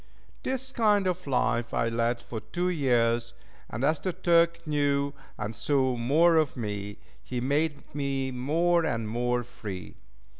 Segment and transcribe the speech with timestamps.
[0.41, 3.35] This kind of life I led for two years,
[3.69, 9.07] and as the Turk knew and saw more of me, he made me more and
[9.07, 9.93] more free.